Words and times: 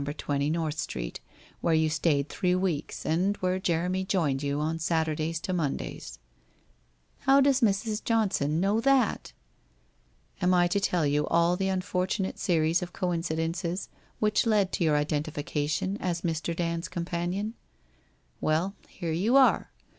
20 0.03 0.49
Xorth 0.49 0.79
Street, 0.79 1.19
where 1.59 1.75
you 1.75 1.87
stayed 1.87 2.27
three 2.27 2.55
weeks, 2.55 3.05
and 3.05 3.37
where 3.37 3.59
Jeremy 3.59 4.03
joined 4.03 4.41
you 4.41 4.59
on 4.59 4.79
Saturdays, 4.79 5.39
to 5.39 5.53
Mondays/' 5.53 6.17
How 7.27 7.39
does 7.39 7.61
Mrs. 7.61 8.03
Johnson 8.03 8.59
know 8.59 8.79
that?'' 8.81 9.31
Am 10.41 10.55
I 10.55 10.65
to 10.69 10.79
tell 10.79 11.05
you 11.05 11.27
all 11.27 11.55
the 11.55 11.67
unfortunate 11.67 12.39
series 12.39 12.81
of 12.81 12.93
coinci 12.93 13.37
dences 13.37 13.89
which 14.19 14.47
led 14.47 14.71
to 14.71 14.83
your 14.83 14.95
identification 14.97 15.97
as 15.97 16.21
Mr. 16.21 16.55
Dand's 16.55 16.87
com 16.89 17.05
panion? 17.05 17.53
Well, 18.39 18.73
here 18.87 19.11
you 19.11 19.37
are 19.37 19.69